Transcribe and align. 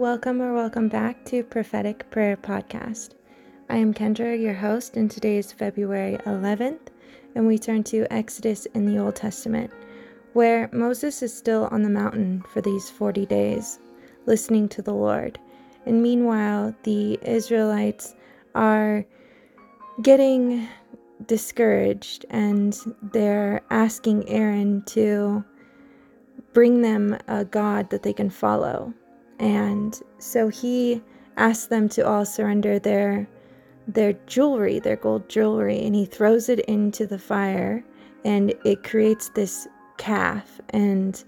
welcome 0.00 0.40
or 0.40 0.54
welcome 0.54 0.88
back 0.88 1.22
to 1.26 1.44
Prophetic 1.44 2.10
Prayer 2.10 2.34
Podcast. 2.34 3.10
I 3.68 3.76
am 3.76 3.92
Kendra, 3.92 4.40
your 4.40 4.54
host, 4.54 4.96
and 4.96 5.10
today 5.10 5.36
is 5.36 5.52
February 5.52 6.16
11th, 6.24 6.88
and 7.34 7.46
we 7.46 7.58
turn 7.58 7.84
to 7.84 8.10
Exodus 8.10 8.64
in 8.72 8.86
the 8.86 8.96
Old 8.96 9.16
Testament, 9.16 9.70
where 10.32 10.70
Moses 10.72 11.22
is 11.22 11.36
still 11.36 11.68
on 11.70 11.82
the 11.82 11.90
mountain 11.90 12.42
for 12.50 12.62
these 12.62 12.88
40 12.88 13.26
days, 13.26 13.78
listening 14.24 14.70
to 14.70 14.80
the 14.80 14.94
Lord. 14.94 15.38
And 15.84 16.02
meanwhile, 16.02 16.74
the 16.84 17.18
Israelites 17.20 18.14
are 18.54 19.04
getting 20.00 20.66
discouraged 21.26 22.24
and 22.30 22.74
they're 23.12 23.60
asking 23.68 24.26
Aaron 24.30 24.82
to 24.86 25.44
bring 26.54 26.80
them 26.80 27.18
a 27.28 27.44
God 27.44 27.90
that 27.90 28.02
they 28.02 28.14
can 28.14 28.30
follow. 28.30 28.94
And 29.40 29.98
so 30.18 30.48
he 30.48 31.02
asked 31.36 31.70
them 31.70 31.88
to 31.90 32.06
all 32.06 32.24
surrender 32.24 32.78
their 32.78 33.28
their 33.88 34.12
jewelry, 34.26 34.78
their 34.78 34.96
gold 34.96 35.28
jewelry, 35.28 35.84
and 35.84 35.96
he 35.96 36.04
throws 36.04 36.48
it 36.48 36.60
into 36.60 37.06
the 37.06 37.18
fire 37.18 37.82
and 38.24 38.54
it 38.64 38.84
creates 38.84 39.30
this 39.30 39.66
calf 39.96 40.60
and 40.68 41.24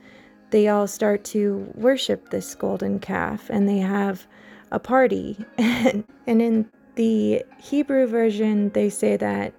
they 0.51 0.69
all 0.69 0.87
start 0.87 1.25
to 1.25 1.67
worship 1.75 2.29
this 2.29 2.55
golden 2.55 3.01
calf 3.01 3.49
and 3.51 3.69
they 3.69 3.79
have 3.79 4.27
a 4.71 4.79
party. 4.79 5.37
and 5.59 6.05
in 6.27 6.69
the 6.95 7.43
Hebrew 7.59 8.07
version, 8.07 8.71
they 8.71 8.91
say 8.91 9.17
that 9.17 9.55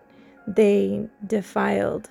they 0.48 1.08
defiled 1.26 2.10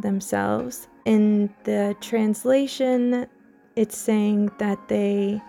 themselves. 0.00 0.88
In 1.04 1.54
the 1.64 1.94
translation, 2.00 3.26
it's 3.76 3.96
saying 3.96 4.50
that 4.58 4.88
they 4.88 5.40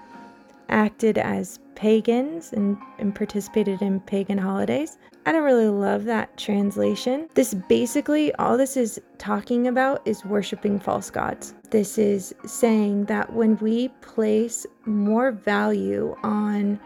acted 0.70 1.18
as 1.18 1.60
pagans 1.76 2.54
and, 2.54 2.78
and 3.00 3.14
participated 3.14 3.82
in 3.82 4.00
pagan 4.02 4.38
holidays. 4.38 4.98
I 5.26 5.32
don't 5.32 5.44
really 5.44 5.70
love 5.70 6.06
that 6.06 6.38
translation. 6.38 7.28
This 7.34 7.54
basically, 7.54 8.34
all 8.36 8.58
this 8.58 8.78
is 8.78 9.02
talking 9.18 9.68
about 9.68 10.02
is 10.06 10.24
worshiping 10.24 10.80
false 10.80 11.10
gods. 11.10 11.56
This 11.72 11.98
is 11.98 12.34
saying 12.46 13.06
that 13.06 13.34
when 13.34 13.58
we 13.58 13.88
place 14.02 14.66
more 14.86 15.32
value 15.32 16.16
on 16.24 16.80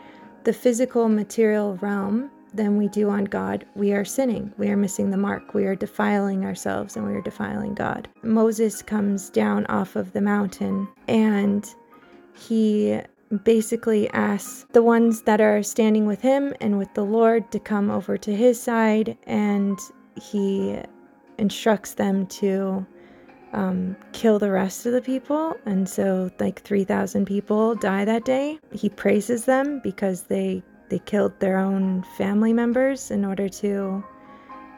the 0.45 0.53
physical 0.53 1.09
material 1.09 1.75
realm 1.81 2.31
than 2.53 2.77
we 2.77 2.87
do 2.87 3.09
on 3.09 3.25
God, 3.25 3.65
we 3.75 3.91
are 3.91 4.05
sinning. 4.05 4.53
We 4.57 4.69
are 4.69 4.77
missing 4.77 5.11
the 5.11 5.17
mark. 5.17 5.53
We 5.53 5.65
are 5.65 5.75
defiling 5.75 6.45
ourselves 6.45 6.95
and 6.95 7.05
we 7.05 7.13
are 7.13 7.21
defiling 7.21 7.75
God. 7.75 8.07
Moses 8.23 8.81
comes 8.81 9.29
down 9.29 9.65
off 9.67 9.95
of 9.97 10.13
the 10.13 10.21
mountain 10.21 10.87
and 11.07 11.67
he 12.33 13.01
basically 13.43 14.09
asks 14.09 14.65
the 14.71 14.83
ones 14.83 15.23
that 15.23 15.39
are 15.41 15.63
standing 15.63 16.05
with 16.05 16.21
him 16.21 16.53
and 16.61 16.77
with 16.77 16.93
the 16.93 17.05
Lord 17.05 17.51
to 17.51 17.59
come 17.59 17.89
over 17.89 18.17
to 18.17 18.35
his 18.35 18.61
side, 18.61 19.17
and 19.27 19.79
he 20.21 20.79
instructs 21.37 21.93
them 21.93 22.27
to 22.27 22.85
um, 23.53 23.95
kill 24.13 24.39
the 24.39 24.51
rest 24.51 24.85
of 24.85 24.93
the 24.93 25.01
people. 25.01 25.55
And 25.65 25.87
so, 25.87 26.31
like 26.39 26.61
3,000 26.61 27.25
people 27.25 27.75
die 27.75 28.05
that 28.05 28.25
day. 28.25 28.59
He 28.71 28.89
praises 28.89 29.45
them 29.45 29.79
because 29.79 30.23
they 30.23 30.63
they 30.89 30.99
killed 30.99 31.39
their 31.39 31.59
own 31.59 32.03
family 32.17 32.51
members 32.51 33.11
in 33.11 33.23
order 33.23 33.47
to 33.47 34.03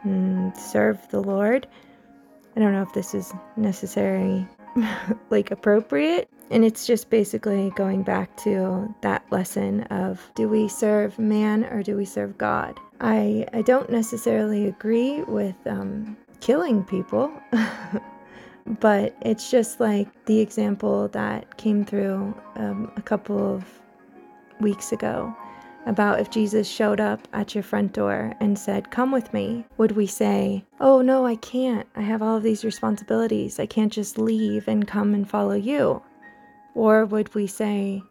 mm, 0.06 0.58
serve 0.58 1.00
the 1.10 1.22
Lord. 1.22 1.68
I 2.56 2.60
don't 2.60 2.74
know 2.74 2.82
if 2.82 2.92
this 2.92 3.14
is 3.14 3.34
necessary, 3.56 4.46
like 5.30 5.52
appropriate, 5.52 6.30
and 6.50 6.66
it's 6.66 6.86
just 6.86 7.10
basically 7.10 7.72
going 7.76 8.04
back 8.04 8.36
to 8.38 8.94
that 9.02 9.24
lesson 9.32 9.84
of 9.84 10.32
do 10.36 10.48
we 10.48 10.68
serve 10.68 11.18
man 11.18 11.66
or 11.66 11.84
do 11.84 11.96
we 11.96 12.06
serve 12.06 12.38
God? 12.38 12.78
I, 13.00 13.46
I 13.54 13.62
don't 13.62 13.90
necessarily 13.90 14.68
agree 14.68 15.22
with 15.24 15.56
um, 15.66 16.18
killing 16.40 16.84
people, 16.84 17.32
but 18.80 19.16
it's 19.22 19.50
just 19.50 19.80
like 19.80 20.08
the 20.26 20.40
example 20.40 21.08
that 21.10 21.58
came 21.58 21.86
through 21.86 22.36
um, 22.56 22.92
a 22.96 23.02
couple 23.02 23.56
of 23.56 23.66
weeks 24.60 24.92
ago 24.92 25.36
about 25.86 26.20
if 26.20 26.30
Jesus 26.30 26.68
showed 26.68 27.00
up 27.00 27.28
at 27.34 27.56
your 27.56 27.64
front 27.64 27.94
door 27.94 28.34
and 28.40 28.58
said, 28.58 28.92
Come 28.92 29.12
with 29.12 29.34
me, 29.34 29.66
would 29.78 29.94
we 29.94 30.08
say, 30.08 30.64
Oh, 30.80 31.02
no, 31.02 31.26
I 31.26 31.36
can't. 31.36 31.88
I 31.96 32.02
have 32.02 32.22
all 32.22 32.38
of 32.38 32.44
these 32.44 32.64
responsibilities. 32.64 33.60
I 33.60 33.66
can't 33.66 33.92
just 33.92 34.18
leave 34.18 34.68
and 34.68 34.88
come 34.88 35.14
and 35.14 35.30
follow 35.30 35.54
you? 35.56 36.02
Or 36.76 37.06
would 37.06 37.34
we 37.36 37.48
say, 37.48 38.02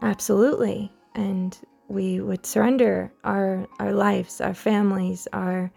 absolutely, 0.00 0.90
and 1.14 1.58
we 1.88 2.20
would 2.20 2.46
surrender 2.46 3.12
our, 3.24 3.66
our 3.78 3.92
lives, 3.92 4.40
our 4.40 4.54
families, 4.54 5.28
our 5.32 5.70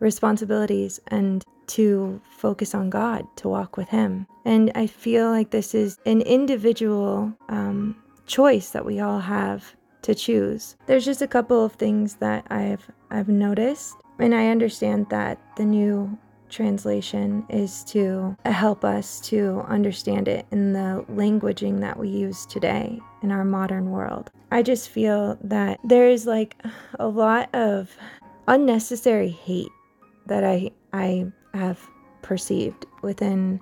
responsibilities, 0.00 1.00
and 1.08 1.44
to 1.66 2.20
focus 2.24 2.74
on 2.74 2.88
God, 2.88 3.26
to 3.36 3.48
walk 3.48 3.76
with 3.76 3.88
Him. 3.88 4.26
And 4.44 4.72
I 4.74 4.86
feel 4.86 5.28
like 5.28 5.50
this 5.50 5.74
is 5.74 5.98
an 6.06 6.22
individual 6.22 7.32
um, 7.48 7.96
choice 8.26 8.70
that 8.70 8.86
we 8.86 9.00
all 9.00 9.20
have 9.20 9.74
to 10.02 10.14
choose. 10.14 10.76
There's 10.86 11.04
just 11.04 11.22
a 11.22 11.28
couple 11.28 11.64
of 11.64 11.72
things 11.72 12.14
that 12.16 12.46
I've 12.50 12.90
I've 13.10 13.28
noticed, 13.28 13.94
and 14.18 14.34
I 14.34 14.48
understand 14.48 15.06
that 15.10 15.38
the 15.56 15.64
new 15.64 16.18
translation 16.48 17.44
is 17.48 17.84
to 17.84 18.36
help 18.44 18.84
us 18.84 19.20
to 19.20 19.64
understand 19.68 20.28
it 20.28 20.46
in 20.50 20.72
the 20.72 21.04
languaging 21.10 21.80
that 21.80 21.98
we 21.98 22.08
use 22.08 22.46
today 22.46 22.98
in 23.22 23.30
our 23.30 23.44
modern 23.44 23.90
world. 23.90 24.30
I 24.50 24.62
just 24.62 24.88
feel 24.88 25.38
that 25.42 25.78
there 25.84 26.08
is 26.08 26.26
like 26.26 26.56
a 26.98 27.06
lot 27.06 27.54
of 27.54 27.94
unnecessary 28.46 29.28
hate 29.28 29.68
that 30.26 30.44
I 30.44 30.70
I 30.92 31.26
have 31.54 31.86
perceived 32.22 32.86
within 33.02 33.60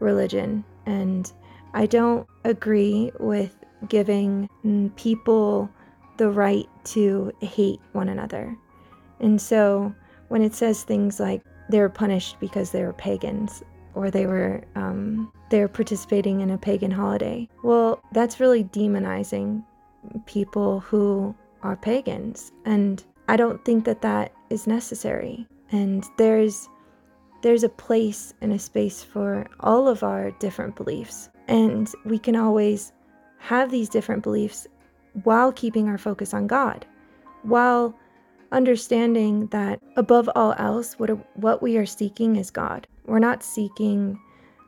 religion 0.00 0.64
and 0.86 1.30
I 1.74 1.86
don't 1.86 2.26
agree 2.44 3.12
with 3.20 3.54
giving 3.88 4.48
people 4.96 5.70
the 6.16 6.30
right 6.30 6.68
to 6.84 7.32
hate 7.40 7.80
one 7.92 8.08
another. 8.08 8.56
And 9.20 9.40
so 9.40 9.94
when 10.28 10.42
it 10.42 10.54
says 10.54 10.82
things 10.82 11.20
like 11.20 11.42
they 11.70 11.80
were 11.80 11.88
punished 11.88 12.38
because 12.40 12.70
they 12.70 12.82
were 12.82 12.92
pagans 12.92 13.62
or 13.94 14.10
they 14.10 14.26
were 14.26 14.62
um, 14.74 15.32
they 15.50 15.60
were 15.60 15.68
participating 15.68 16.40
in 16.40 16.50
a 16.50 16.58
pagan 16.58 16.90
holiday. 16.90 17.48
Well, 17.64 18.02
that's 18.12 18.40
really 18.40 18.64
demonizing 18.64 19.64
people 20.26 20.80
who 20.80 21.34
are 21.62 21.76
pagans, 21.76 22.52
and 22.64 23.02
I 23.28 23.36
don't 23.36 23.64
think 23.64 23.84
that 23.84 24.02
that 24.02 24.32
is 24.50 24.66
necessary. 24.66 25.46
And 25.72 26.04
there's 26.16 26.68
there's 27.42 27.64
a 27.64 27.68
place 27.68 28.34
and 28.40 28.52
a 28.52 28.58
space 28.58 29.02
for 29.02 29.46
all 29.60 29.88
of 29.88 30.02
our 30.02 30.30
different 30.32 30.76
beliefs, 30.76 31.28
and 31.48 31.90
we 32.04 32.18
can 32.18 32.36
always 32.36 32.92
have 33.38 33.70
these 33.70 33.88
different 33.88 34.22
beliefs 34.22 34.66
while 35.24 35.52
keeping 35.52 35.88
our 35.88 35.98
focus 35.98 36.34
on 36.34 36.46
God, 36.46 36.86
while 37.42 37.96
understanding 38.52 39.46
that 39.48 39.80
above 39.96 40.28
all 40.34 40.54
else, 40.58 40.94
what, 40.94 41.10
what 41.36 41.62
we 41.62 41.76
are 41.76 41.86
seeking 41.86 42.36
is 42.36 42.50
God. 42.50 42.86
We're 43.06 43.18
not 43.18 43.42
seeking 43.42 44.20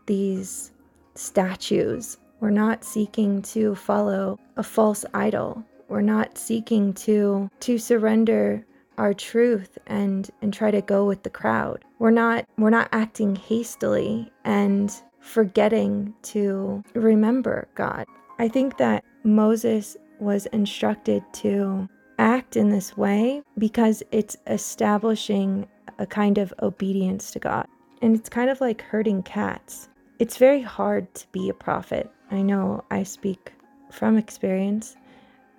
these 0.07 0.73
statues. 1.15 2.19
We're 2.41 2.51
not 2.51 2.85
seeking 2.85 3.43
to 3.43 3.75
follow 3.75 4.39
a 4.57 4.63
false 4.63 5.05
idol. 5.15 5.65
We're 5.89 6.01
not 6.01 6.39
seeking 6.39 6.95
to 6.95 7.51
to 7.61 7.79
surrender 7.79 8.65
our 8.97 9.13
truth 9.13 9.77
and 9.87 10.31
and 10.41 10.55
try 10.55 10.71
to 10.71 10.81
go 10.81 11.05
with 11.05 11.23
the 11.23 11.31
crowd. 11.31 11.85
We're 11.99 12.11
not 12.11 12.47
we're 12.59 12.71
not 12.71 12.89
acting 12.93 13.37
hastily 13.37 14.31
and 14.45 14.93
forgetting 15.21 16.15
to 16.23 16.83
remember 16.95 17.69
God. 17.75 18.07
I 18.41 18.49
think 18.49 18.79
that 18.79 19.05
Moses 19.23 19.99
was 20.19 20.47
instructed 20.47 21.23
to 21.35 21.87
act 22.19 22.57
in 22.57 22.71
this 22.71 22.97
way 22.97 23.43
because 23.59 24.03
it's 24.13 24.39
establishing 24.47 25.69
a 25.99 26.07
kind 26.07 26.39
of 26.39 26.55
obedience 26.63 27.33
to 27.33 27.39
God. 27.39 27.67
And 28.01 28.17
it's 28.17 28.31
kind 28.31 28.49
of 28.49 28.59
like 28.63 28.81
herding 28.81 29.23
cats. 29.25 29.91
It's 30.19 30.39
very 30.39 30.63
hard 30.63 31.15
to 31.17 31.27
be 31.33 31.51
a 31.51 31.55
prophet. 31.55 32.11
I 32.31 32.41
know 32.41 32.83
I 32.91 33.03
speak 33.03 33.53
from 33.93 34.17
experience. 34.17 34.97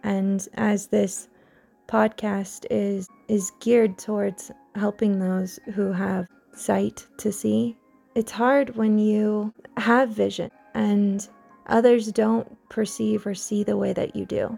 And 0.02 0.48
as 0.56 0.88
this 0.88 1.30
podcast 1.88 2.66
is 2.72 3.08
is 3.28 3.52
geared 3.60 4.00
towards 4.00 4.50
helping 4.74 5.20
those 5.20 5.60
who 5.76 5.92
have 5.92 6.26
sight 6.56 7.06
to 7.18 7.32
see, 7.32 7.78
it's 8.16 8.32
hard 8.32 8.76
when 8.76 8.98
you 8.98 9.54
have 9.78 10.10
vision 10.10 10.50
and 10.74 11.30
others 11.68 12.12
don't 12.12 12.58
perceive 12.70 13.26
or 13.26 13.36
see 13.36 13.64
the 13.64 13.78
way 13.78 13.94
that 13.94 14.16
you 14.16 14.26
do 14.26 14.58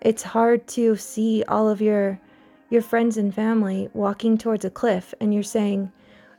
it's 0.00 0.22
hard 0.22 0.66
to 0.66 0.96
see 0.96 1.44
all 1.48 1.68
of 1.68 1.80
your 1.80 2.18
your 2.70 2.82
friends 2.82 3.18
and 3.18 3.34
family 3.34 3.88
walking 3.92 4.38
towards 4.38 4.64
a 4.64 4.70
cliff 4.70 5.12
and 5.20 5.34
you're 5.34 5.42
saying, 5.42 5.92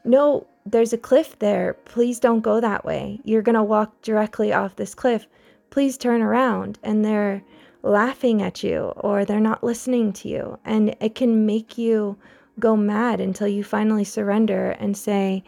"No, 0.03 0.47
there's 0.65 0.91
a 0.91 0.97
cliff 0.97 1.37
there. 1.37 1.75
Please 1.85 2.19
don't 2.19 2.41
go 2.41 2.59
that 2.59 2.83
way. 2.83 3.19
You're 3.23 3.43
going 3.43 3.55
to 3.55 3.61
walk 3.61 4.01
directly 4.01 4.51
off 4.51 4.75
this 4.75 4.95
cliff." 4.95 5.27
please 5.73 5.97
turn 5.97 6.21
around. 6.21 6.77
And 6.83 7.03
they're 7.03 7.41
laughing 7.81 8.43
at 8.43 8.63
you 8.63 8.93
or 8.95 9.25
they're 9.25 9.39
not 9.39 9.63
listening 9.63 10.13
to 10.13 10.29
you. 10.29 10.59
And 10.63 10.95
it 11.01 11.15
can 11.15 11.47
make 11.47 11.79
you 11.79 12.15
go 12.59 12.77
mad 12.77 13.19
until 13.19 13.47
you 13.47 13.63
finally 13.63 14.03
surrender 14.03 14.69
and 14.69 14.95
say, 14.95 15.43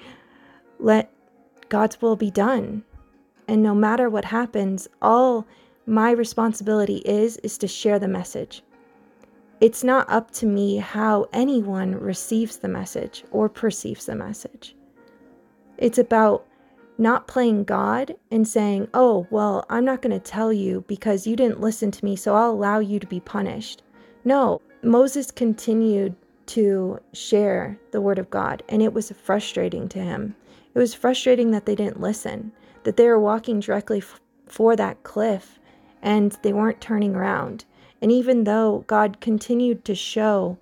let 0.79 1.11
God's 1.69 2.01
will 2.01 2.15
be 2.15 2.31
done. 2.31 2.83
And 3.47 3.61
no 3.61 3.75
matter 3.75 4.09
what 4.09 4.25
happens, 4.25 4.87
all 5.01 5.45
my 5.85 6.11
responsibility 6.11 6.97
is 7.05 7.37
is 7.37 7.57
to 7.59 7.67
share 7.67 7.99
the 7.99 8.07
message. 8.07 8.63
It's 9.61 9.83
not 9.83 10.09
up 10.09 10.31
to 10.31 10.45
me 10.45 10.77
how 10.77 11.27
anyone 11.31 11.95
receives 11.95 12.57
the 12.57 12.67
message 12.67 13.23
or 13.31 13.47
perceives 13.47 14.05
the 14.05 14.15
message. 14.15 14.75
It's 15.77 15.97
about 15.97 16.45
not 16.97 17.27
playing 17.27 17.65
God 17.65 18.15
and 18.31 18.47
saying, 18.47 18.87
oh, 18.93 19.27
well, 19.29 19.65
I'm 19.69 19.85
not 19.85 20.01
going 20.01 20.17
to 20.17 20.19
tell 20.19 20.51
you 20.51 20.83
because 20.87 21.27
you 21.27 21.35
didn't 21.35 21.61
listen 21.61 21.91
to 21.91 22.05
me, 22.05 22.15
so 22.15 22.35
I'll 22.35 22.51
allow 22.51 22.79
you 22.79 22.99
to 22.99 23.07
be 23.07 23.19
punished. 23.19 23.83
No, 24.23 24.61
Moses 24.81 25.31
continued 25.31 26.15
to 26.47 26.99
share 27.13 27.77
the 27.91 28.01
word 28.01 28.19
of 28.19 28.29
God, 28.29 28.63
and 28.69 28.81
it 28.81 28.93
was 28.93 29.11
frustrating 29.11 29.89
to 29.89 29.99
him. 29.99 30.35
It 30.73 30.79
was 30.79 30.93
frustrating 30.93 31.51
that 31.51 31.65
they 31.65 31.75
didn't 31.75 32.01
listen, 32.01 32.51
that 32.85 32.97
they 32.97 33.07
were 33.07 33.19
walking 33.19 33.59
directly 33.59 33.99
f- 33.99 34.21
for 34.47 34.75
that 34.75 35.03
cliff 35.03 35.59
and 36.01 36.37
they 36.41 36.53
weren't 36.53 36.79
turning 36.79 37.15
around. 37.15 37.65
And 38.01 38.11
even 38.11 38.45
though 38.45 38.83
God 38.87 39.19
continued 39.19 39.83
to 39.85 39.95
show 39.95 40.57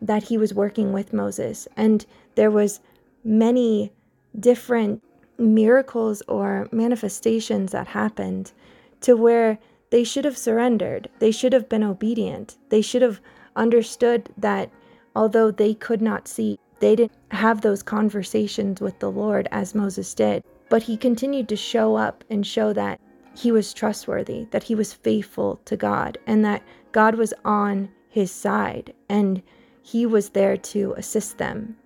that 0.00 0.24
he 0.24 0.38
was 0.38 0.54
working 0.54 0.92
with 0.92 1.12
Moses 1.12 1.66
and 1.76 2.06
there 2.34 2.50
was 2.50 2.80
many 3.24 3.92
different 4.38 5.02
miracles 5.38 6.22
or 6.28 6.68
manifestations 6.72 7.72
that 7.72 7.88
happened 7.88 8.52
to 9.00 9.16
where 9.16 9.58
they 9.90 10.04
should 10.04 10.24
have 10.24 10.38
surrendered. 10.38 11.08
They 11.18 11.30
should 11.30 11.52
have 11.52 11.68
been 11.68 11.82
obedient. 11.82 12.56
They 12.70 12.80
should 12.80 13.02
have 13.02 13.20
understood 13.54 14.30
that 14.38 14.70
although 15.14 15.50
they 15.50 15.74
could 15.74 16.00
not 16.00 16.26
see, 16.26 16.58
they 16.80 16.96
didn't 16.96 17.12
have 17.30 17.60
those 17.60 17.82
conversations 17.82 18.80
with 18.80 18.98
the 18.98 19.10
Lord 19.10 19.48
as 19.52 19.74
Moses 19.74 20.14
did. 20.14 20.42
But 20.72 20.84
he 20.84 20.96
continued 20.96 21.50
to 21.50 21.56
show 21.56 21.96
up 21.96 22.24
and 22.30 22.46
show 22.46 22.72
that 22.72 22.98
he 23.36 23.52
was 23.52 23.74
trustworthy, 23.74 24.46
that 24.52 24.62
he 24.62 24.74
was 24.74 24.94
faithful 24.94 25.60
to 25.66 25.76
God, 25.76 26.16
and 26.26 26.42
that 26.46 26.62
God 26.92 27.16
was 27.16 27.34
on 27.44 27.90
his 28.08 28.30
side 28.30 28.94
and 29.10 29.42
he 29.82 30.06
was 30.06 30.30
there 30.30 30.56
to 30.56 30.94
assist 30.96 31.36
them 31.36 31.76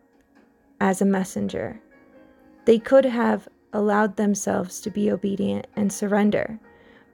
as 0.81 1.03
a 1.03 1.05
messenger. 1.05 1.81
They 2.65 2.79
could 2.79 3.05
have 3.05 3.49
allowed 3.73 4.15
themselves 4.15 4.81
to 4.83 4.91
be 4.91 5.11
obedient 5.11 5.67
and 5.75 5.93
surrender. 5.93 6.61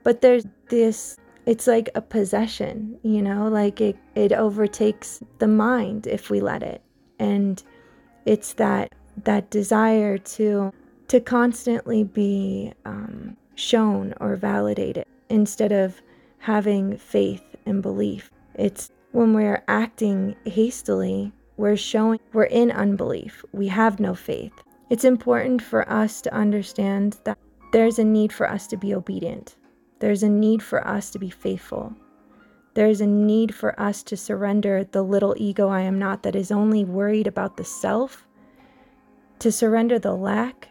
But 0.03 0.21
there's 0.21 0.45
this 0.69 1.17
it's 1.47 1.65
like 1.65 1.89
a 1.95 2.01
possession, 2.01 2.99
you 3.01 3.23
know, 3.23 3.47
like 3.47 3.81
it, 3.81 3.97
it 4.13 4.31
overtakes 4.31 5.23
the 5.39 5.47
mind 5.47 6.05
if 6.05 6.29
we 6.29 6.39
let 6.39 6.61
it. 6.61 6.83
And 7.17 7.63
it's 8.27 8.53
that 8.53 8.93
that 9.23 9.49
desire 9.49 10.19
to 10.19 10.71
to 11.07 11.19
constantly 11.19 12.03
be 12.03 12.73
um, 12.85 13.37
shown 13.55 14.13
or 14.19 14.35
validated 14.35 15.05
instead 15.29 15.71
of 15.71 16.01
having 16.39 16.97
faith 16.97 17.43
and 17.65 17.81
belief. 17.81 18.31
It's 18.55 18.91
when 19.11 19.33
we're 19.33 19.63
acting 19.67 20.35
hastily, 20.45 21.31
we're 21.57 21.77
showing 21.77 22.19
we're 22.33 22.43
in 22.43 22.71
unbelief. 22.71 23.45
We 23.51 23.67
have 23.67 23.99
no 23.99 24.15
faith. 24.15 24.53
It's 24.89 25.05
important 25.05 25.61
for 25.61 25.89
us 25.89 26.21
to 26.21 26.33
understand 26.33 27.19
that 27.23 27.37
there's 27.71 27.99
a 27.99 28.03
need 28.03 28.33
for 28.33 28.49
us 28.49 28.67
to 28.67 28.77
be 28.77 28.93
obedient. 28.93 29.55
There's 29.99 30.23
a 30.23 30.29
need 30.29 30.61
for 30.61 30.85
us 30.85 31.09
to 31.11 31.19
be 31.19 31.29
faithful. 31.29 31.95
There's 32.73 33.01
a 33.01 33.07
need 33.07 33.53
for 33.53 33.79
us 33.79 34.03
to 34.03 34.17
surrender 34.17 34.83
the 34.83 35.03
little 35.03 35.35
ego 35.37 35.69
I 35.69 35.81
am 35.81 35.99
not 35.99 36.23
that 36.23 36.35
is 36.35 36.51
only 36.51 36.83
worried 36.83 37.27
about 37.27 37.55
the 37.55 37.63
self, 37.63 38.27
to 39.39 39.51
surrender 39.51 39.99
the 39.99 40.15
lack, 40.15 40.69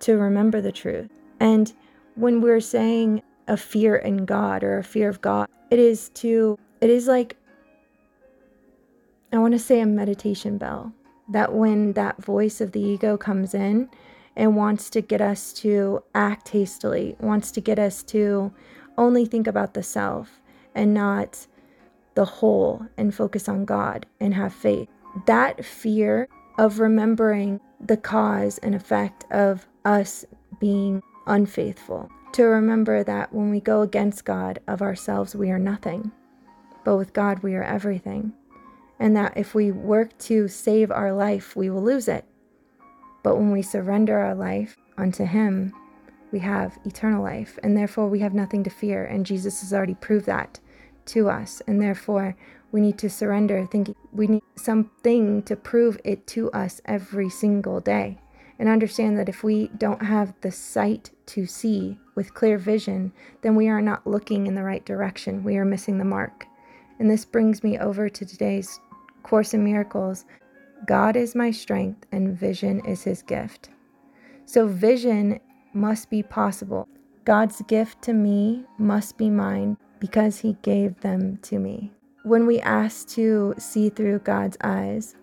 to 0.00 0.16
remember 0.16 0.60
the 0.60 0.72
truth. 0.72 1.10
And 1.40 1.72
when 2.14 2.40
we're 2.40 2.60
saying 2.60 3.22
a 3.48 3.56
fear 3.56 3.96
in 3.96 4.24
God 4.24 4.64
or 4.64 4.78
a 4.78 4.84
fear 4.84 5.08
of 5.08 5.20
God, 5.20 5.48
it 5.70 5.78
is 5.78 6.08
to, 6.10 6.58
it 6.80 6.90
is 6.90 7.06
like, 7.06 7.36
I 9.32 9.38
want 9.38 9.52
to 9.52 9.58
say 9.58 9.80
a 9.80 9.86
meditation 9.86 10.58
bell 10.58 10.92
that 11.28 11.52
when 11.52 11.92
that 11.94 12.22
voice 12.22 12.60
of 12.60 12.72
the 12.72 12.80
ego 12.80 13.16
comes 13.16 13.54
in 13.54 13.88
and 14.36 14.56
wants 14.56 14.90
to 14.90 15.00
get 15.00 15.20
us 15.20 15.52
to 15.54 16.02
act 16.14 16.50
hastily, 16.50 17.16
wants 17.20 17.50
to 17.52 17.60
get 17.60 17.78
us 17.78 18.02
to 18.04 18.52
only 18.96 19.24
think 19.24 19.46
about 19.46 19.74
the 19.74 19.82
self 19.82 20.40
and 20.74 20.94
not 20.94 21.46
the 22.14 22.24
whole 22.24 22.86
and 22.96 23.14
focus 23.14 23.48
on 23.48 23.64
God 23.64 24.06
and 24.20 24.34
have 24.34 24.54
faith. 24.54 24.88
That 25.26 25.64
fear 25.64 26.28
of 26.58 26.78
remembering 26.80 27.60
the 27.80 27.96
cause 27.96 28.58
and 28.58 28.74
effect 28.74 29.24
of 29.30 29.66
us 29.84 30.24
being 30.58 31.02
unfaithful, 31.26 32.10
to 32.32 32.44
remember 32.44 33.02
that 33.04 33.32
when 33.32 33.50
we 33.50 33.60
go 33.60 33.82
against 33.82 34.24
God 34.24 34.58
of 34.66 34.82
ourselves, 34.82 35.34
we 35.34 35.50
are 35.50 35.58
nothing, 35.58 36.12
but 36.84 36.96
with 36.96 37.12
God, 37.12 37.40
we 37.40 37.54
are 37.54 37.62
everything 37.62 38.32
and 38.98 39.16
that 39.16 39.36
if 39.36 39.54
we 39.54 39.70
work 39.70 40.16
to 40.18 40.48
save 40.48 40.90
our 40.90 41.12
life, 41.12 41.54
we 41.54 41.70
will 41.70 41.82
lose 41.82 42.08
it. 42.08 42.24
But 43.22 43.36
when 43.36 43.50
we 43.50 43.62
surrender 43.62 44.18
our 44.18 44.34
life 44.34 44.76
unto 44.96 45.24
Him, 45.24 45.72
we 46.32 46.38
have 46.40 46.78
eternal 46.84 47.22
life, 47.22 47.58
and 47.62 47.76
therefore 47.76 48.08
we 48.08 48.20
have 48.20 48.34
nothing 48.34 48.64
to 48.64 48.70
fear. 48.70 49.04
And 49.04 49.26
Jesus 49.26 49.60
has 49.60 49.72
already 49.72 49.94
proved 49.94 50.26
that 50.26 50.60
to 51.06 51.28
us, 51.28 51.60
and 51.66 51.80
therefore 51.80 52.36
we 52.72 52.80
need 52.80 52.98
to 52.98 53.10
surrender, 53.10 53.66
thinking 53.66 53.94
we 54.12 54.26
need 54.26 54.42
something 54.56 55.42
to 55.44 55.56
prove 55.56 55.98
it 56.04 56.26
to 56.28 56.50
us 56.52 56.80
every 56.84 57.30
single 57.30 57.80
day. 57.80 58.18
And 58.58 58.68
understand 58.68 59.18
that 59.18 59.28
if 59.28 59.44
we 59.44 59.68
don't 59.76 60.02
have 60.02 60.32
the 60.40 60.50
sight 60.50 61.10
to 61.26 61.46
see 61.46 61.98
with 62.14 62.34
clear 62.34 62.56
vision, 62.56 63.12
then 63.42 63.54
we 63.54 63.68
are 63.68 63.82
not 63.82 64.06
looking 64.06 64.46
in 64.46 64.54
the 64.54 64.62
right 64.62 64.84
direction. 64.84 65.44
We 65.44 65.58
are 65.58 65.64
missing 65.64 65.98
the 65.98 66.04
mark. 66.04 66.46
And 66.98 67.10
this 67.10 67.24
brings 67.24 67.62
me 67.62 67.78
over 67.78 68.08
to 68.08 68.24
today's 68.24 68.80
Course 69.22 69.54
in 69.54 69.64
Miracles, 69.64 70.24
God 70.86 71.16
is 71.16 71.34
my 71.34 71.50
strength 71.50 72.06
and 72.12 72.38
vision 72.38 72.80
is 72.86 73.02
his 73.02 73.22
gift. 73.22 73.70
So, 74.44 74.68
vision 74.68 75.40
must 75.74 76.10
be 76.10 76.22
possible. 76.22 76.86
God's 77.24 77.60
gift 77.62 78.02
to 78.02 78.12
me 78.12 78.64
must 78.78 79.18
be 79.18 79.28
mine 79.28 79.76
because 79.98 80.38
he 80.38 80.56
gave 80.62 81.00
them 81.00 81.38
to 81.38 81.58
me. 81.58 81.90
When 82.26 82.44
we 82.48 82.58
ask 82.58 83.06
to 83.10 83.54
see 83.56 83.88
through 83.88 84.18
God's 84.18 84.56
eyes, 84.64 85.14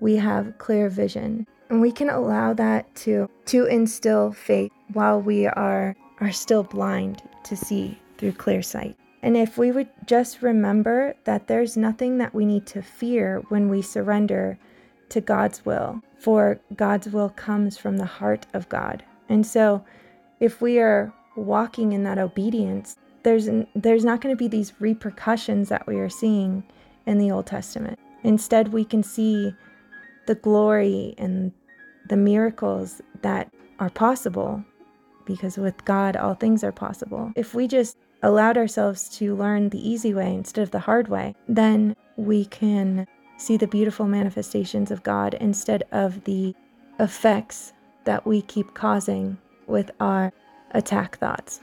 we 0.00 0.16
have 0.16 0.56
clear 0.56 0.88
vision. 0.88 1.46
And 1.68 1.82
we 1.82 1.92
can 1.92 2.08
allow 2.08 2.54
that 2.54 2.94
to, 2.94 3.28
to 3.44 3.66
instill 3.66 4.32
faith 4.32 4.72
while 4.94 5.20
we 5.20 5.46
are, 5.46 5.94
are 6.18 6.32
still 6.32 6.62
blind 6.62 7.22
to 7.44 7.58
see 7.58 7.98
through 8.16 8.32
clear 8.32 8.62
sight. 8.62 8.96
And 9.22 9.36
if 9.36 9.58
we 9.58 9.70
would 9.70 9.90
just 10.06 10.40
remember 10.40 11.14
that 11.24 11.46
there's 11.46 11.76
nothing 11.76 12.16
that 12.16 12.34
we 12.34 12.46
need 12.46 12.64
to 12.68 12.80
fear 12.80 13.42
when 13.50 13.68
we 13.68 13.82
surrender 13.82 14.58
to 15.10 15.20
God's 15.20 15.62
will, 15.66 16.00
for 16.18 16.58
God's 16.74 17.08
will 17.08 17.28
comes 17.28 17.76
from 17.76 17.98
the 17.98 18.06
heart 18.06 18.46
of 18.54 18.66
God. 18.70 19.04
And 19.28 19.46
so 19.46 19.84
if 20.40 20.62
we 20.62 20.78
are 20.78 21.12
walking 21.36 21.92
in 21.92 22.04
that 22.04 22.18
obedience, 22.18 22.96
there's 23.26 23.48
there's 23.74 24.04
not 24.04 24.20
going 24.20 24.32
to 24.32 24.38
be 24.38 24.46
these 24.46 24.72
repercussions 24.78 25.68
that 25.68 25.84
we 25.88 25.96
are 25.96 26.08
seeing 26.08 26.62
in 27.06 27.18
the 27.18 27.32
Old 27.32 27.46
Testament. 27.46 27.98
Instead, 28.22 28.68
we 28.68 28.84
can 28.84 29.02
see 29.02 29.52
the 30.26 30.36
glory 30.36 31.12
and 31.18 31.52
the 32.08 32.16
miracles 32.16 33.02
that 33.22 33.52
are 33.80 33.90
possible 33.90 34.64
because 35.24 35.58
with 35.58 35.84
God 35.84 36.14
all 36.16 36.34
things 36.34 36.62
are 36.62 36.70
possible. 36.70 37.32
If 37.34 37.52
we 37.52 37.66
just 37.66 37.96
allowed 38.22 38.56
ourselves 38.56 39.08
to 39.18 39.34
learn 39.34 39.70
the 39.70 39.88
easy 39.88 40.14
way 40.14 40.32
instead 40.32 40.62
of 40.62 40.70
the 40.70 40.78
hard 40.78 41.08
way, 41.08 41.34
then 41.48 41.96
we 42.16 42.44
can 42.44 43.08
see 43.38 43.56
the 43.56 43.66
beautiful 43.66 44.06
manifestations 44.06 44.92
of 44.92 45.02
God 45.02 45.34
instead 45.34 45.82
of 45.90 46.22
the 46.24 46.54
effects 47.00 47.72
that 48.04 48.24
we 48.24 48.42
keep 48.42 48.72
causing 48.74 49.36
with 49.66 49.90
our 49.98 50.32
attack 50.70 51.18
thoughts. 51.18 51.60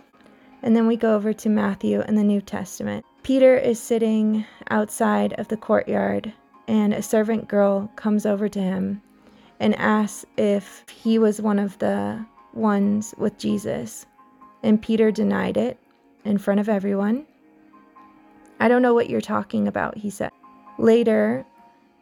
And 0.63 0.75
then 0.75 0.88
we 0.88 0.96
go 0.96 1.13
over 1.13 1.34
to 1.34 1.50
Matthew 1.50 2.01
in 2.01 2.15
the 2.15 2.24
New 2.24 2.39
Testament. 2.39 3.05
Peter 3.22 3.58
is 3.58 3.79
sitting 3.79 4.46
outside 4.70 5.34
of 5.34 5.50
the 5.50 5.58
courtyard, 5.58 6.32
and 6.67 6.93
a 6.93 7.01
servant 7.01 7.50
girl 7.50 7.91
comes 7.98 8.25
over 8.25 8.48
to 8.48 8.62
him 8.62 9.01
and 9.60 9.75
asks 9.75 10.25
if 10.38 10.86
he 10.89 11.20
was 11.20 11.41
one 11.41 11.60
of 11.60 11.77
the 11.79 12.25
ones 12.53 13.13
with 13.17 13.38
Jesus. 13.38 14.05
And 14.63 14.82
Peter 14.82 15.12
denied 15.12 15.58
it 15.58 15.77
in 16.24 16.38
front 16.38 16.62
of 16.62 16.70
everyone. 16.70 17.25
I 18.60 18.70
don't 18.70 18.82
know 18.82 18.93
what 18.93 19.10
you're 19.10 19.22
talking 19.22 19.67
about, 19.67 19.98
he 19.98 20.10
said. 20.10 20.32
Later, 20.77 21.46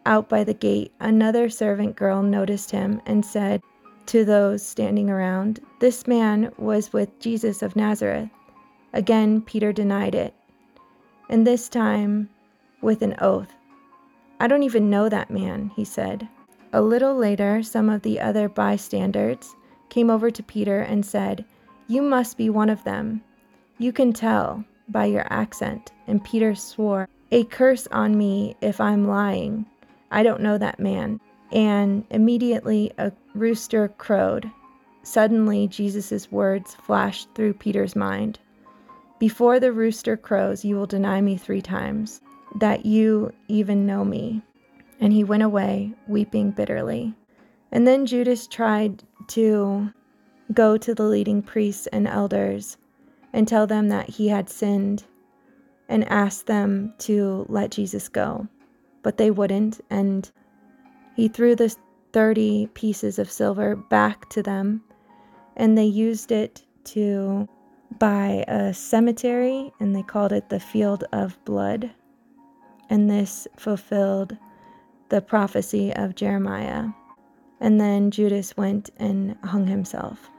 out 0.06 0.30
by 0.30 0.44
the 0.44 0.54
gate, 0.54 0.94
another 1.00 1.50
servant 1.50 1.96
girl 1.96 2.22
noticed 2.22 2.70
him 2.70 3.02
and 3.08 3.26
said 3.26 3.62
to 4.08 4.24
those 4.26 4.64
standing 4.66 5.10
around, 5.10 5.60
This 5.80 6.06
man 6.06 6.52
was 6.58 6.94
with 6.94 7.20
Jesus 7.20 7.62
of 7.62 7.76
Nazareth. 7.76 8.30
Again, 8.94 9.42
Peter 9.42 9.72
denied 9.72 10.16
it, 10.16 10.34
and 11.30 11.48
this 11.48 11.70
time 11.70 12.30
with 12.82 13.02
an 13.02 13.16
oath. 13.22 13.54
I 14.42 14.48
don't 14.48 14.64
even 14.64 14.90
know 14.90 15.08
that 15.08 15.32
man, 15.32 15.72
he 15.76 15.86
said. 15.86 16.28
A 16.74 16.82
little 16.82 17.16
later, 17.16 17.64
some 17.64 17.90
of 17.90 18.02
the 18.02 18.20
other 18.20 18.50
bystanders 18.50 19.56
came 19.90 20.10
over 20.10 20.30
to 20.30 20.44
Peter 20.44 20.82
and 20.82 21.06
said, 21.06 21.46
You 21.88 22.02
must 22.02 22.38
be 22.38 22.50
one 22.50 22.70
of 22.70 22.84
them. 22.84 23.22
You 23.78 23.94
can 23.94 24.12
tell 24.12 24.66
by 24.90 25.06
your 25.06 25.26
accent. 25.30 25.94
And 26.08 26.24
Peter 26.24 26.54
swore, 26.54 27.08
A 27.32 27.46
curse 27.46 27.88
on 27.88 28.18
me 28.18 28.58
if 28.62 28.82
I'm 28.82 29.08
lying. 29.08 29.66
I 30.12 30.22
don't 30.22 30.42
know 30.42 30.58
that 30.58 30.80
man. 30.80 31.22
And 31.54 32.06
immediately 32.10 32.92
a 32.98 33.14
rooster 33.36 33.88
crowed. 33.88 34.52
Suddenly, 35.04 35.70
Jesus' 35.70 36.30
words 36.30 36.76
flashed 36.76 37.30
through 37.36 37.54
Peter's 37.54 37.96
mind 37.96 38.40
Before 39.22 39.60
the 39.60 39.72
rooster 39.72 40.18
crows, 40.18 40.66
you 40.66 40.76
will 40.76 40.88
deny 40.88 41.22
me 41.22 41.38
three 41.38 41.62
times, 41.62 42.22
that 42.56 42.88
you 42.88 43.32
even 43.48 43.86
know 43.86 44.04
me. 44.04 44.42
And 45.00 45.14
he 45.14 45.24
went 45.24 45.44
away, 45.44 45.94
weeping 46.08 46.50
bitterly. 46.50 47.14
And 47.72 47.86
then 47.86 48.08
Judas 48.08 48.48
tried 48.48 49.04
to 49.28 49.94
go 50.56 50.76
to 50.76 50.96
the 50.96 51.04
leading 51.04 51.44
priests 51.44 51.86
and 51.94 52.08
elders 52.08 52.78
and 53.32 53.48
tell 53.48 53.68
them 53.68 53.90
that 53.90 54.10
he 54.10 54.28
had 54.28 54.50
sinned 54.50 55.04
and 55.88 56.04
ask 56.10 56.48
them 56.48 56.92
to 56.98 57.46
let 57.48 57.70
Jesus 57.70 58.10
go. 58.10 58.48
But 59.04 59.18
they 59.18 59.30
wouldn't, 59.30 59.82
and 59.92 60.32
he 61.16 61.28
threw 61.28 61.56
the 61.56 61.76
30 62.12 62.72
pieces 62.74 63.20
of 63.20 63.30
silver 63.30 63.76
back 63.76 64.32
to 64.32 64.42
them, 64.42 64.82
and 65.56 65.78
they 65.78 65.86
used 65.86 66.32
it 66.32 66.64
to 66.86 67.48
buy 68.00 68.46
a 68.48 68.74
cemetery, 68.74 69.72
and 69.80 69.96
they 69.96 70.04
called 70.04 70.32
it 70.32 70.50
the 70.50 70.60
Field 70.60 71.04
of 71.12 71.44
Blood. 71.46 71.92
And 72.90 73.10
this 73.10 73.48
fulfilled 73.58 74.38
the 75.10 75.22
prophecy 75.22 75.94
of 75.96 76.16
Jeremiah. 76.16 76.90
And 77.60 77.80
then 77.80 78.12
Judas 78.12 78.58
went 78.58 78.90
and 78.98 79.38
hung 79.44 79.68
himself. 79.68 80.30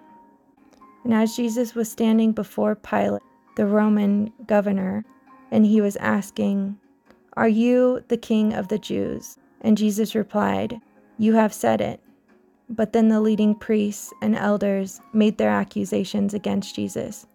And 1.05 1.13
as 1.13 1.37
Jesus 1.37 1.75
was 1.75 1.91
standing 1.91 2.33
before 2.33 2.75
Pilate, 2.75 3.23
the 3.57 3.67
Roman 3.67 4.33
governor, 4.47 5.05
and 5.51 5.67
he 5.67 5.81
was 5.81 5.97
asking, 5.97 6.79
Are 7.35 7.49
you 7.49 8.03
the 8.09 8.17
king 8.17 8.55
of 8.55 8.69
the 8.69 8.79
Jews? 8.79 9.37
And 9.61 9.77
Jesus 9.77 10.15
replied, 10.15 10.81
You 11.19 11.35
have 11.35 11.53
said 11.53 11.81
it. 11.81 12.01
But 12.69 12.93
then 12.93 13.09
the 13.09 13.21
leading 13.21 13.55
priests 13.55 14.13
and 14.23 14.35
elders 14.35 15.01
made 15.13 15.37
their 15.37 15.51
accusations 15.51 16.33
against 16.33 16.75
Jesus, 16.75 17.27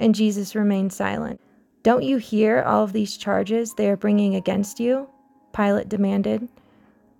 and 0.00 0.14
Jesus 0.14 0.56
remained 0.56 0.92
silent. 0.92 1.40
Don't 1.84 2.02
you 2.02 2.16
hear 2.16 2.62
all 2.62 2.82
of 2.82 2.92
these 2.92 3.16
charges 3.16 3.74
they 3.74 3.88
are 3.88 3.96
bringing 3.96 4.34
against 4.34 4.80
you? 4.80 5.08
Pilate 5.54 5.88
demanded. 5.88 6.48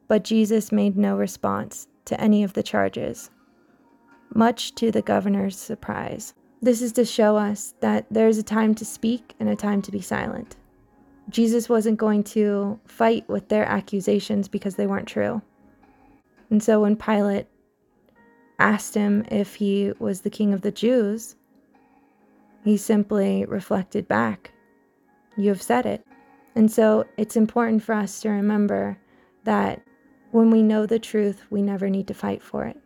But 0.08 0.24
Jesus 0.24 0.72
made 0.72 0.96
no 0.96 1.16
response 1.16 1.86
to 2.06 2.20
any 2.20 2.42
of 2.42 2.54
the 2.54 2.62
charges 2.64 3.30
much 4.34 4.74
to 4.76 4.90
the 4.90 5.02
governor's 5.02 5.56
surprise. 5.56 6.34
This 6.62 6.82
is 6.82 6.92
to 6.92 7.04
show 7.04 7.36
us 7.36 7.74
that 7.80 8.06
there 8.10 8.28
is 8.28 8.38
a 8.38 8.42
time 8.42 8.74
to 8.76 8.84
speak 8.84 9.34
and 9.40 9.48
a 9.48 9.56
time 9.56 9.82
to 9.82 9.90
be 9.90 10.00
silent. 10.00 10.56
Jesus 11.28 11.68
wasn't 11.68 11.98
going 11.98 12.24
to 12.24 12.78
fight 12.86 13.28
with 13.28 13.48
their 13.48 13.64
accusations 13.64 14.48
because 14.48 14.76
they 14.76 14.86
weren't 14.86 15.08
true. 15.08 15.42
And 16.50 16.62
so 16.62 16.80
when 16.80 16.96
Pilate 16.96 17.46
asked 18.58 18.94
him 18.94 19.24
if 19.30 19.54
he 19.54 19.92
was 19.98 20.20
the 20.20 20.30
king 20.30 20.52
of 20.52 20.60
the 20.60 20.72
Jews, 20.72 21.36
he 22.64 22.76
simply 22.76 23.44
reflected 23.44 24.06
back, 24.06 24.52
You 25.36 25.48
have 25.48 25.62
said 25.62 25.86
it. 25.86 26.04
And 26.54 26.70
so 26.70 27.04
it's 27.16 27.36
important 27.36 27.82
for 27.82 27.94
us 27.94 28.20
to 28.20 28.28
remember 28.28 28.98
that 29.44 29.82
when 30.32 30.50
we 30.50 30.62
know 30.62 30.86
the 30.86 30.98
truth, 30.98 31.42
we 31.50 31.62
never 31.62 31.88
need 31.88 32.06
to 32.08 32.14
fight 32.14 32.42
for 32.42 32.64
it. 32.64 32.76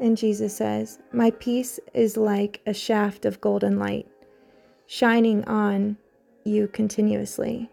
And 0.00 0.16
Jesus 0.16 0.56
says, 0.56 0.98
My 1.12 1.30
peace 1.30 1.78
is 1.94 2.16
like 2.16 2.60
a 2.66 2.74
shaft 2.74 3.24
of 3.24 3.40
golden 3.40 3.78
light, 3.78 4.08
shining 4.86 5.44
on 5.44 5.96
you 6.44 6.68
continuously. 6.68 7.70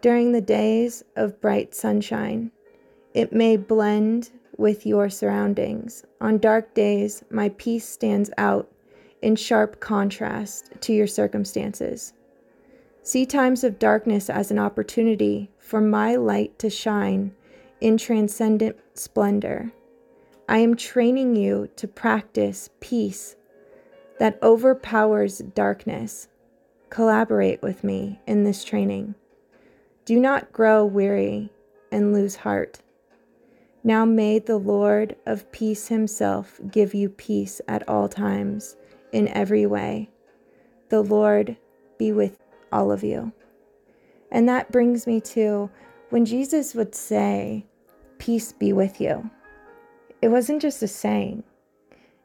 During 0.00 0.32
the 0.32 0.40
days 0.40 1.02
of 1.16 1.40
bright 1.40 1.74
sunshine, 1.74 2.52
it 3.14 3.32
may 3.32 3.56
blend 3.56 4.30
with 4.56 4.84
your 4.84 5.08
surroundings. 5.08 6.04
On 6.20 6.38
dark 6.38 6.74
days, 6.74 7.24
my 7.30 7.48
peace 7.50 7.88
stands 7.88 8.30
out 8.36 8.70
in 9.22 9.36
sharp 9.36 9.80
contrast 9.80 10.72
to 10.80 10.92
your 10.92 11.06
circumstances. 11.06 12.12
See 13.02 13.24
times 13.24 13.64
of 13.64 13.78
darkness 13.78 14.28
as 14.28 14.50
an 14.50 14.58
opportunity 14.58 15.50
for 15.58 15.80
my 15.80 16.16
light 16.16 16.58
to 16.58 16.70
shine 16.70 17.34
in 17.80 17.96
transcendent 17.96 18.76
splendor. 18.94 19.72
I 20.48 20.58
am 20.58 20.76
training 20.76 21.36
you 21.36 21.68
to 21.76 21.88
practice 21.88 22.70
peace 22.80 23.36
that 24.18 24.38
overpowers 24.42 25.38
darkness. 25.38 26.28
Collaborate 26.90 27.62
with 27.62 27.84
me 27.84 28.20
in 28.26 28.44
this 28.44 28.64
training. 28.64 29.14
Do 30.04 30.18
not 30.18 30.52
grow 30.52 30.84
weary 30.84 31.50
and 31.92 32.12
lose 32.12 32.36
heart. 32.36 32.80
Now 33.84 34.04
may 34.04 34.38
the 34.38 34.58
Lord 34.58 35.16
of 35.26 35.50
peace 35.52 35.88
himself 35.88 36.60
give 36.70 36.94
you 36.94 37.08
peace 37.08 37.60
at 37.68 37.88
all 37.88 38.08
times, 38.08 38.76
in 39.12 39.28
every 39.28 39.66
way. 39.66 40.10
The 40.88 41.02
Lord 41.02 41.56
be 41.98 42.12
with 42.12 42.38
all 42.72 42.92
of 42.92 43.02
you. 43.02 43.32
And 44.30 44.48
that 44.48 44.70
brings 44.70 45.06
me 45.06 45.20
to 45.22 45.70
when 46.10 46.24
Jesus 46.24 46.74
would 46.74 46.94
say, 46.94 47.66
Peace 48.18 48.52
be 48.52 48.72
with 48.72 49.00
you 49.00 49.30
it 50.20 50.28
wasn't 50.28 50.62
just 50.62 50.82
a 50.82 50.88
saying. 50.88 51.42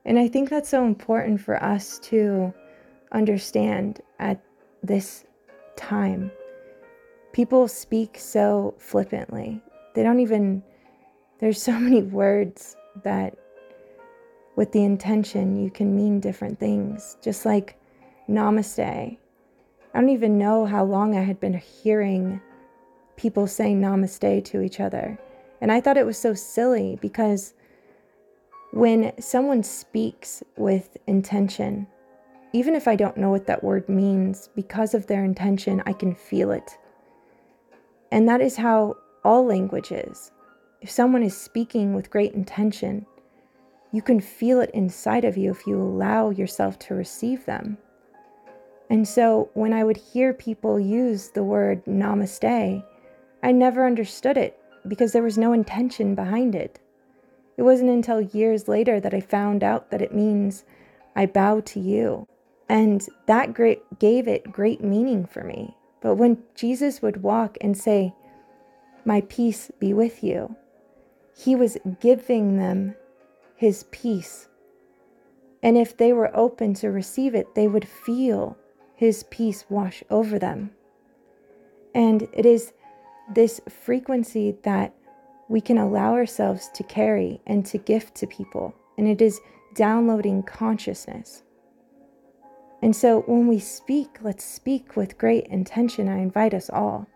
And 0.06 0.20
I 0.20 0.28
think 0.28 0.50
that's 0.50 0.70
so 0.70 0.86
important 0.86 1.40
for 1.40 1.62
us 1.64 2.00
to 2.00 2.54
understand 3.12 4.02
at 4.20 4.42
this 4.82 5.26
time. 5.76 6.32
People 7.32 7.68
speak 7.68 8.18
so 8.18 8.74
flippantly. 8.78 9.62
They 9.96 10.04
don't 10.04 10.20
even, 10.20 10.64
there's 11.40 11.62
so 11.62 11.72
many 11.80 12.02
words 12.02 12.76
that 13.04 13.38
with 14.56 14.72
the 14.72 14.84
intention 14.84 15.62
you 15.64 15.70
can 15.70 15.96
mean 15.96 16.20
different 16.20 16.60
things. 16.60 17.18
Just 17.22 17.46
like 17.46 17.76
namaste. 18.30 19.18
I 19.96 20.00
don't 20.00 20.10
even 20.10 20.38
know 20.38 20.66
how 20.66 20.84
long 20.84 21.16
I 21.16 21.22
had 21.22 21.40
been 21.40 21.54
hearing 21.54 22.42
people 23.16 23.48
say 23.48 23.74
namaste 23.74 24.46
to 24.46 24.62
each 24.62 24.80
other. 24.80 25.20
And 25.62 25.72
I 25.72 25.80
thought 25.80 25.98
it 25.98 26.06
was 26.06 26.18
so 26.18 26.34
silly 26.34 26.98
because 27.02 27.54
when 28.72 29.14
someone 29.22 29.64
speaks 29.64 30.44
with 30.58 30.98
intention, 31.08 31.88
even 32.54 32.76
if 32.76 32.88
I 32.88 32.96
don't 32.96 33.18
know 33.18 33.30
what 33.30 33.48
that 33.48 33.64
word 33.64 33.88
means, 33.88 34.50
because 34.56 34.94
of 34.94 35.08
their 35.08 35.24
intention, 35.24 35.82
I 35.86 35.94
can 35.94 36.16
feel 36.16 36.52
it. 36.52 36.78
And 38.12 38.28
that 38.28 38.42
is 38.42 38.58
how 38.58 38.98
all 39.24 39.46
language 39.46 39.92
is. 39.92 40.32
If 40.82 40.92
someone 40.92 41.24
is 41.24 41.36
speaking 41.36 41.94
with 41.94 42.10
great 42.10 42.34
intention, 42.34 43.06
you 43.94 44.02
can 44.02 44.20
feel 44.20 44.60
it 44.60 44.72
inside 44.74 45.24
of 45.24 45.38
you 45.38 45.52
if 45.52 45.68
you 45.68 45.80
allow 45.80 46.32
yourself 46.32 46.80
to 46.80 46.96
receive 46.96 47.46
them. 47.46 47.78
And 48.90 49.08
so 49.08 49.52
when 49.54 49.72
I 49.72 49.84
would 49.84 49.98
hear 49.98 50.34
people 50.34 50.80
use 50.80 51.30
the 51.30 51.44
word 51.44 51.86
namaste, 51.86 52.84
I 53.44 53.52
never 53.52 53.86
understood 53.86 54.36
it 54.36 54.60
because 54.88 55.14
there 55.14 55.24
was 55.24 55.38
no 55.38 55.54
intention 55.54 56.16
behind 56.16 56.56
it. 56.56 56.80
It 57.56 57.62
wasn't 57.62 57.92
until 57.92 58.20
years 58.20 58.68
later 58.68 59.00
that 59.00 59.14
I 59.14 59.22
found 59.22 59.64
out 59.64 59.92
that 59.92 60.02
it 60.02 60.14
means 60.14 60.66
I 61.16 61.28
bow 61.28 61.62
to 61.62 61.80
you. 61.80 62.28
And 62.68 63.06
that 63.28 63.54
great 63.54 64.00
gave 64.00 64.28
it 64.28 64.52
great 64.52 64.84
meaning 64.84 65.28
for 65.28 65.44
me. 65.44 65.78
But 66.02 66.16
when 66.16 66.42
Jesus 66.56 67.02
would 67.04 67.22
walk 67.22 67.60
and 67.62 67.78
say, 67.78 68.16
My 69.06 69.22
peace 69.22 69.70
be 69.80 69.94
with 69.94 70.24
you, 70.24 70.56
he 71.38 71.56
was 71.56 71.78
giving 72.00 72.58
them 72.58 72.96
his 73.56 73.84
peace. 73.92 74.48
And 75.62 75.78
if 75.78 75.96
they 75.96 76.12
were 76.12 76.36
open 76.36 76.74
to 76.76 76.90
receive 76.90 77.36
it, 77.36 77.56
they 77.56 77.68
would 77.68 77.88
feel 77.88 78.58
his 78.96 79.24
peace 79.24 79.66
wash 79.70 80.04
over 80.10 80.38
them. 80.38 80.72
And 81.96 82.28
it 82.34 82.46
is 82.46 82.74
this 83.34 83.62
frequency 83.70 84.58
that 84.64 84.94
we 85.48 85.62
can 85.62 85.78
allow 85.78 86.14
ourselves 86.14 86.70
to 86.74 86.84
carry 86.84 87.42
and 87.46 87.66
to 87.68 87.78
gift 87.78 88.16
to 88.16 88.28
people. 88.28 88.74
And 88.98 89.08
it 89.08 89.22
is 89.22 89.40
downloading 89.76 90.44
consciousness. 90.44 91.44
And 92.82 92.96
so 92.96 93.22
when 93.22 93.48
we 93.48 93.60
speak, 93.60 94.18
let's 94.22 94.44
speak 94.44 94.96
with 94.96 95.18
great 95.18 95.48
intention. 95.48 96.10
I 96.10 96.18
invite 96.18 96.54
us 96.54 96.70
all. 96.70 97.08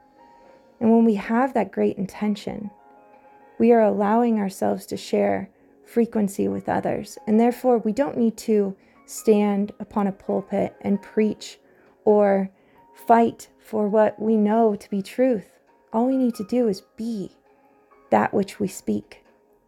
And 0.80 0.92
when 0.92 1.04
we 1.04 1.16
have 1.16 1.54
that 1.54 1.72
great 1.72 1.98
intention, 1.98 2.72
we 3.60 3.74
are 3.74 3.82
allowing 3.82 4.40
ourselves 4.40 4.86
to 4.88 4.98
share 4.98 5.50
frequency 5.88 6.48
with 6.48 6.70
others. 6.70 7.18
And 7.26 7.40
therefore, 7.40 7.80
we 7.80 7.94
don't 7.94 8.18
need 8.18 8.38
to 8.38 8.76
stand 9.06 9.72
upon 9.80 10.08
a 10.08 10.12
pulpit 10.12 10.76
and 10.82 11.02
preach 11.02 11.60
or 12.06 12.52
fight 13.08 13.50
for 13.60 13.88
what 13.88 14.20
we 14.20 14.36
know 14.36 14.76
to 14.76 14.90
be 14.90 15.02
truth. 15.02 15.50
All 15.94 16.06
we 16.06 16.18
need 16.18 16.36
to 16.36 16.46
do 16.46 16.68
is 16.68 16.82
be 16.98 17.32
that 18.12 18.34
which 18.34 18.60
we 18.60 18.68
speak 18.68 19.24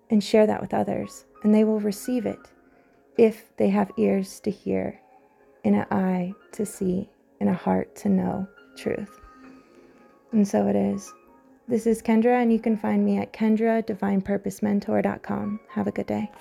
and 0.10 0.24
share 0.24 0.48
that 0.48 0.62
with 0.62 0.74
others, 0.74 1.26
and 1.44 1.54
they 1.54 1.64
will 1.64 1.80
receive 1.80 2.26
it 2.26 2.40
if 3.18 3.56
they 3.58 3.70
have 3.70 3.92
ears 3.98 4.40
to 4.42 4.52
hear, 4.52 5.00
and 5.64 5.76
an 5.76 5.86
eye 5.92 6.34
to 6.54 6.66
see, 6.66 7.10
and 7.40 7.50
a 7.50 7.54
heart 7.54 7.96
to 7.98 8.10
know 8.10 8.48
truth. 8.78 9.20
And 10.32 10.48
so 10.48 10.68
it 10.68 10.76
is. 10.76 11.14
This 11.70 11.86
is 11.86 12.02
Kendra, 12.02 12.42
and 12.42 12.52
you 12.52 12.58
can 12.58 12.76
find 12.76 13.06
me 13.06 13.20
at 13.20 13.32
kendradivinepurposementor.com. 13.32 15.60
Have 15.70 15.86
a 15.86 15.92
good 15.92 16.08
day. 16.08 16.32